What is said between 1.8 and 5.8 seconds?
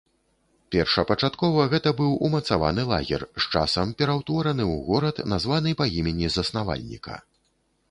быў умацаваны лагер, з часам пераўтвораны ў горад, названы